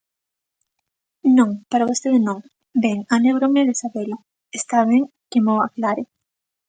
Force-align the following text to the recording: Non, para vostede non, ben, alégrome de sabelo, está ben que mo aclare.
Non, 1.37 1.49
para 1.71 1.87
vostede 1.89 2.19
non, 2.27 2.39
ben, 2.83 2.97
alégrome 3.15 3.61
de 3.67 3.73
sabelo, 3.81 4.17
está 4.59 4.77
ben 4.89 5.03
que 5.31 5.39
mo 5.45 5.55
aclare. 5.67 6.03